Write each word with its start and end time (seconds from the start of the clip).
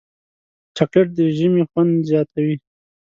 چاکلېټ 0.75 1.07
د 1.17 1.19
ژمي 1.37 1.63
خوند 1.69 1.91
زیاتوي. 2.09 2.55